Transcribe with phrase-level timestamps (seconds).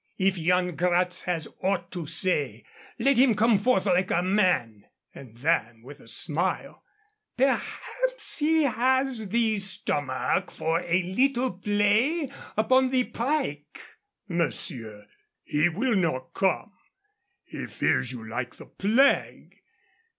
[0.17, 2.65] If Yan Gratz has aught to say,
[2.97, 6.83] let him come forth like a man," and then, with a smile,
[7.37, 13.79] "Perhaps he has the stomach for a little play upon the pike."
[14.27, 15.05] "Monsieur,
[15.43, 16.71] he will not come.
[17.43, 19.53] He fears you like the plague.